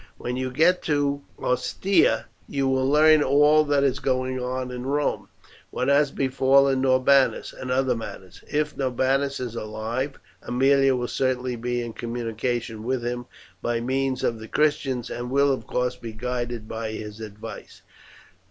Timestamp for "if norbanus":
8.51-9.39